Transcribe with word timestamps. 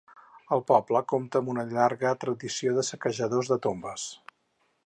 El 0.55 0.63
poble 0.71 1.01
compta 1.13 1.41
amb 1.43 1.51
una 1.53 1.67
llarga 1.75 2.15
tradició 2.25 2.75
de 2.79 2.87
saquejadors 2.91 3.53
de 3.55 3.63
tombes. 3.67 4.09